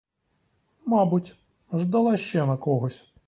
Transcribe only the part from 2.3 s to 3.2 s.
на когось.